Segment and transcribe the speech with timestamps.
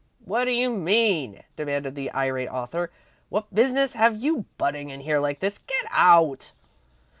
[0.25, 2.89] "What do you mean?" demanded the irate author.
[3.29, 5.59] "What business have you butting in here like this?
[5.59, 6.53] Get out!"